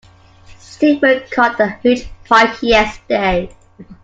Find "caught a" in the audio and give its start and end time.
1.29-1.77